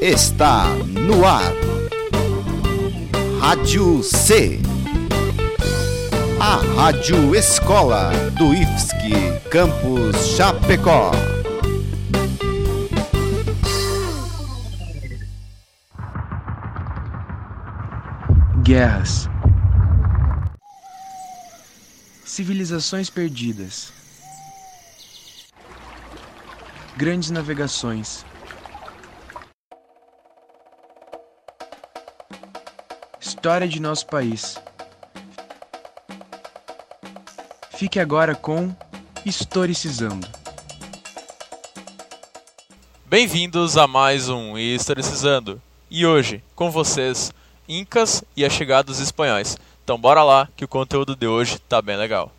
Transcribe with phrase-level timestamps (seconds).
[0.00, 1.52] está no ar.
[3.38, 4.58] Rádio C.
[6.40, 11.10] A Rádio Escola do IFSC Campus Chapecó.
[18.62, 19.28] Guerras.
[22.24, 23.92] Civilizações perdidas.
[26.96, 28.24] Grandes navegações.
[33.40, 34.60] História de nosso país.
[37.70, 38.70] Fique agora com
[39.24, 40.28] Historicizando.
[43.06, 45.58] Bem-vindos a mais um Historicizando.
[45.90, 47.32] E hoje, com vocês,
[47.66, 49.56] Incas e a chegada dos espanhóis.
[49.82, 52.30] Então bora lá que o conteúdo de hoje tá bem legal.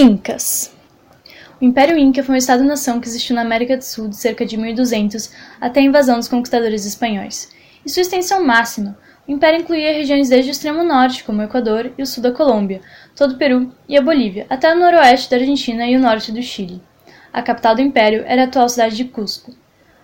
[0.00, 0.74] Incas
[1.60, 4.56] O Império Inca foi um estado-nação que existiu na América do Sul de cerca de
[4.56, 7.50] 1200 até a invasão dos conquistadores espanhóis.
[7.84, 8.96] Em sua extensão máxima,
[9.28, 12.32] o império incluía regiões desde o extremo norte, como o Equador e o sul da
[12.32, 12.80] Colômbia,
[13.14, 16.42] todo o Peru e a Bolívia, até o noroeste da Argentina e o norte do
[16.42, 16.80] Chile.
[17.30, 19.54] A capital do império era a atual cidade de Cusco.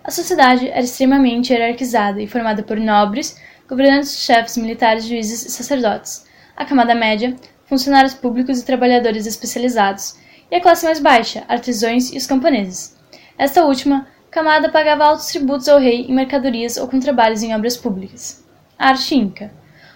[0.03, 3.35] A sociedade era extremamente hierarquizada e formada por nobres,
[3.67, 6.23] governantes, chefes militares, juízes e sacerdotes.
[6.55, 7.35] A camada média
[7.67, 10.15] funcionários públicos e trabalhadores especializados,
[10.49, 12.95] e a classe mais baixa, artesãos e os camponeses.
[13.37, 17.77] Esta última camada pagava altos tributos ao rei em mercadorias ou com trabalhos em obras
[17.77, 18.43] públicas.
[18.79, 19.51] A arte inca.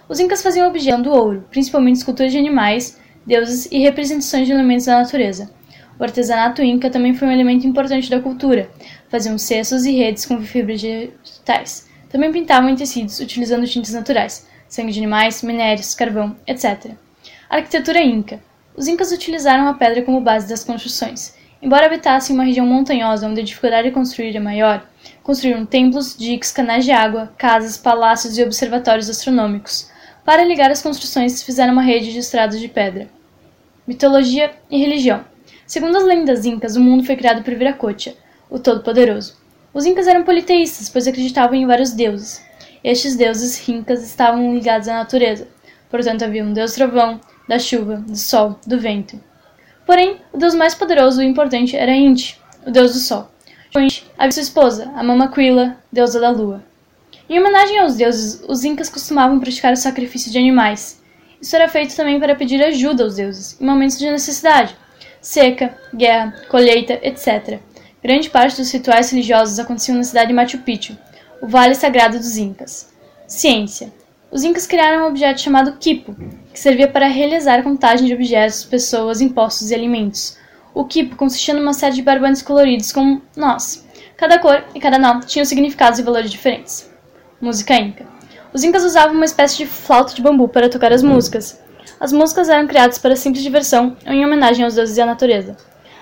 [0.10, 4.86] Os incas faziam objeto do ouro, principalmente esculturas de animais, deuses e representações de elementos
[4.86, 5.50] da natureza.
[5.98, 8.70] O artesanato inca também foi um elemento importante da cultura.
[9.08, 11.88] Faziam cestos e redes com fibras vegetais.
[12.10, 16.92] Também pintavam em tecidos utilizando tintas naturais, sangue de animais, minérios, carvão, etc.
[17.52, 18.40] Arquitetura Inca.
[18.78, 21.36] Os Incas utilizaram a pedra como base das construções.
[21.62, 24.88] Embora habitassem uma região montanhosa onde a dificuldade de construir é maior,
[25.22, 29.92] construíram templos, diques, canais de água, casas, palácios e observatórios astronômicos.
[30.24, 33.10] Para ligar as construções, fizeram uma rede de estradas de pedra.
[33.86, 35.26] Mitologia e religião.
[35.68, 38.16] Segundo as lendas incas, o mundo foi criado por Viracocha,
[38.50, 39.36] o Todo-Poderoso.
[39.74, 42.42] Os incas eram politeístas, pois acreditavam em vários deuses.
[42.82, 45.50] Estes deuses incas estavam ligados à natureza.
[45.90, 47.20] Portanto, havia um deus trovão,
[47.52, 49.20] da chuva, do sol, do vento.
[49.86, 53.30] Porém, o deus mais poderoso e importante era Inti, o deus do sol.
[53.76, 56.64] Inti havia sua esposa, a Mamaquila, deusa da lua.
[57.30, 61.02] Em homenagem aos deuses, os incas costumavam praticar o sacrifício de animais.
[61.42, 64.74] Isso era feito também para pedir ajuda aos deuses em momentos de necessidade,
[65.20, 67.60] seca, guerra, colheita, etc.
[68.02, 70.98] Grande parte dos rituais religiosos aconteciam na cidade de Machu Picchu,
[71.42, 72.94] o vale sagrado dos incas.
[73.28, 73.92] Ciência.
[74.32, 76.16] Os incas criaram um objeto chamado quipo,
[76.54, 80.38] que servia para realizar a contagem de objetos, pessoas, impostos e alimentos.
[80.74, 83.86] O quipo consistia numa série de barbantes coloridos como nós.
[84.16, 86.90] Cada cor e cada nó tinham significados e valores diferentes.
[87.42, 88.06] Música Inca.
[88.54, 91.62] Os incas usavam uma espécie de flauta de bambu para tocar as músicas.
[92.00, 95.58] As músicas eram criadas para simples diversão ou em homenagem aos deuses e à natureza.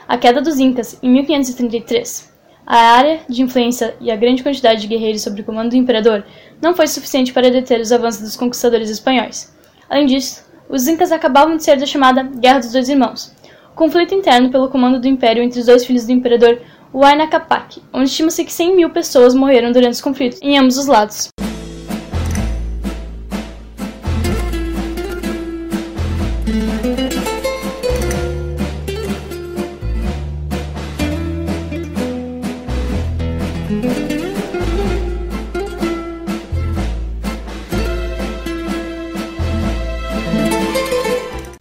[0.07, 2.28] A queda dos incas, em 1533.
[2.71, 6.23] A área de influência e a grande quantidade de guerreiros sob o comando do imperador
[6.61, 9.51] não foi suficiente para deter os avanços dos conquistadores espanhóis.
[9.89, 13.33] Além disso, os incas acabavam de ser da chamada Guerra dos Dois Irmãos,
[13.75, 16.61] conflito interno pelo comando do império entre os dois filhos do imperador
[16.93, 20.85] Huayna Capac, onde estima-se que 100 mil pessoas morreram durante os conflitos em ambos os
[20.85, 21.29] lados.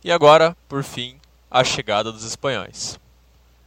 [0.09, 1.19] E agora, por fim,
[1.51, 2.99] a chegada dos espanhóis.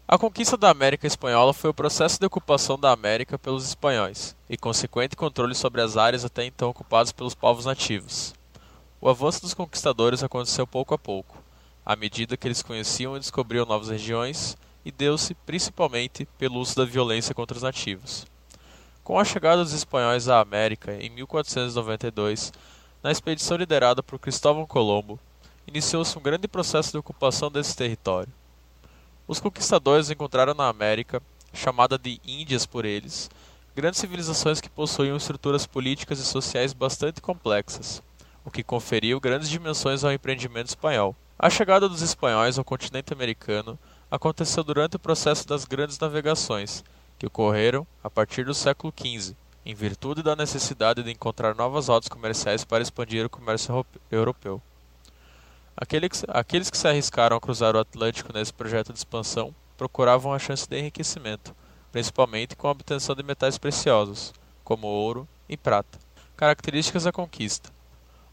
[0.07, 4.57] A conquista da América Espanhola foi o processo de ocupação da América pelos espanhóis e
[4.57, 8.33] consequente controle sobre as áreas até então ocupadas pelos povos nativos.
[8.99, 11.37] O avanço dos conquistadores aconteceu pouco a pouco,
[11.85, 16.85] à medida que eles conheciam e descobriam novas regiões, e deu-se principalmente pelo uso da
[16.85, 18.25] violência contra os nativos.
[19.03, 22.51] Com a chegada dos espanhóis à América em 1492,
[23.03, 25.19] na expedição liderada por Cristóvão Colombo,
[25.71, 28.31] iniciou-se um grande processo de ocupação desse território.
[29.25, 31.21] Os conquistadores encontraram na América,
[31.53, 33.31] chamada de Índias por eles,
[33.73, 38.03] grandes civilizações que possuíam estruturas políticas e sociais bastante complexas.
[38.43, 41.15] o que conferiu grandes dimensões ao empreendimento espanhol.
[41.37, 43.77] A chegada dos espanhóis ao continente americano
[44.09, 46.83] aconteceu durante o processo das grandes navegações,
[47.19, 52.09] que ocorreram a partir do século XV, em virtude da necessidade de encontrar novas rotas
[52.09, 54.59] comerciais para expandir o comércio europeu.
[55.75, 60.67] Aqueles, que se arriscaram a cruzar o Atlântico nesse projeto de expansão procuravam a chance
[60.67, 61.55] de enriquecimento,
[61.91, 64.33] principalmente com a obtenção de metais preciosos,
[64.63, 65.97] como ouro e prata.
[66.37, 67.71] Características da conquista: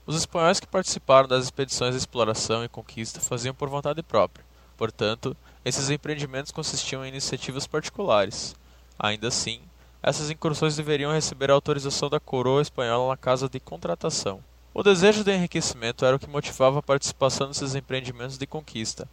[0.07, 4.45] Os espanhóis que participaram das expedições de exploração e conquista faziam por vontade própria,
[4.77, 8.55] portanto, esses empreendimentos consistiam em iniciativas particulares.
[8.99, 9.61] Ainda assim,
[10.03, 14.43] essas incursões deveriam receber a autorização da coroa espanhola na casa de contratação.
[14.79, 19.09] O desejo de enriquecimento era o que motivava a participação nesses empreendimentos de conquista.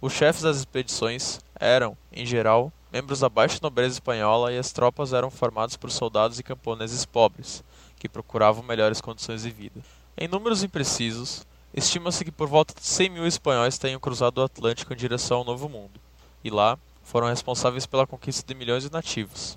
[0.00, 5.12] Os chefes das expedições eram, em geral, membros da baixa nobreza espanhola e as tropas
[5.12, 7.62] eram formadas por soldados e camponeses pobres,
[8.00, 9.80] que procuravam melhores condições de vida.
[10.18, 14.92] Em números imprecisos, estima-se que por volta de 100 mil espanhóis tenham cruzado o Atlântico
[14.92, 16.00] em direção ao Novo Mundo,
[16.42, 19.56] e lá foram responsáveis pela conquista de milhões de nativos.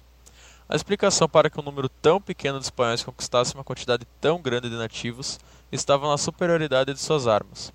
[0.71, 4.69] A explicação para que um número tão pequeno de espanhóis conquistasse uma quantidade tão grande
[4.69, 5.39] de nativos
[5.71, 7.74] estava na superioridade de suas armas.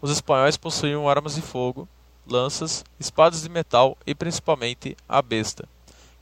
[0.00, 1.88] Os espanhóis possuíam armas de fogo,
[2.24, 5.68] lanças, espadas de metal e principalmente a besta,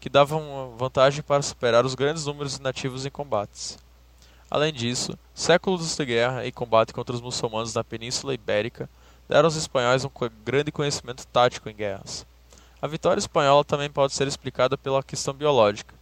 [0.01, 3.79] que davam vantagem para superar os grandes números de nativos em combates.
[4.51, 8.89] Além disso, séculos de guerra e combate contra os muçulmanos na Península Ibérica
[9.29, 10.11] deram aos espanhóis um
[10.43, 12.25] grande conhecimento tático em guerras.
[12.81, 15.95] A vitória espanhola também pode ser explicada pela questão biológica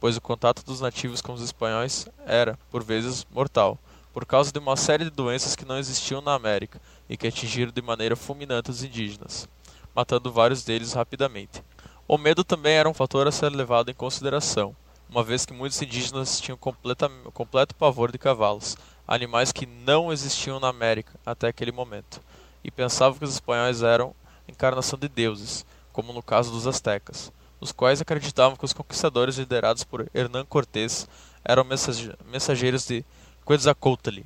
[0.00, 3.78] pois o contato dos nativos com os espanhóis era, por vezes, mortal,
[4.14, 7.70] por causa de uma série de doenças que não existiam na América e que atingiram
[7.70, 9.46] de maneira fulminante os indígenas,
[9.94, 11.62] matando vários deles rapidamente.
[12.08, 14.74] O medo também era um fator a ser levado em consideração,
[15.08, 18.76] uma vez que muitos indígenas tinham completa, completo pavor de cavalos,
[19.06, 22.22] animais que não existiam na América até aquele momento,
[22.64, 24.14] e pensavam que os espanhóis eram
[24.48, 27.30] encarnação de deuses, como no caso dos astecas
[27.60, 31.06] os quais acreditavam que os conquistadores liderados por Hernán Cortés
[31.44, 33.04] eram mensageiros de
[33.46, 34.20] Quetzalcoatl,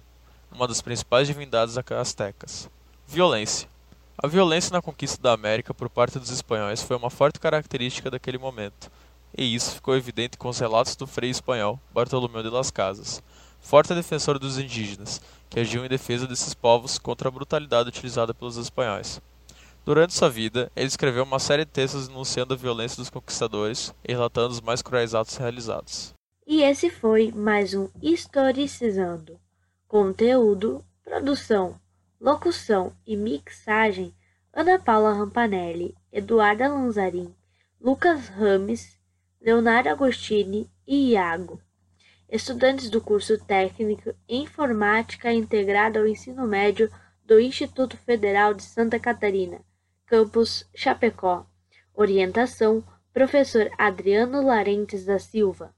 [0.52, 2.70] uma das principais divindades astecas.
[3.06, 3.68] Violência.
[4.16, 8.38] A violência na conquista da América por parte dos espanhóis foi uma forte característica daquele
[8.38, 8.90] momento,
[9.36, 13.20] e isso ficou evidente com os relatos do frei espanhol Bartolomeu de las Casas,
[13.60, 15.20] forte defensor dos indígenas,
[15.50, 19.20] que agiu em defesa desses povos contra a brutalidade utilizada pelos espanhóis.
[19.86, 24.12] Durante sua vida, ele escreveu uma série de textos denunciando a violência dos conquistadores e
[24.12, 26.14] relatando os mais cruéis atos realizados.
[26.46, 29.38] E esse foi mais um Historicizando.
[29.86, 31.78] Conteúdo, produção,
[32.18, 34.14] locução e mixagem:
[34.54, 37.34] Ana Paula Rampanelli, Eduarda Lanzarin,
[37.78, 38.98] Lucas Rames,
[39.38, 41.60] Leonardo Agostini e Iago.
[42.26, 46.90] Estudantes do curso técnico em Informática integrado ao ensino médio
[47.22, 49.60] do Instituto Federal de Santa Catarina
[50.06, 51.46] Campus Chapecó.
[51.94, 55.74] Orientação: Professor Adriano Larentes da Silva.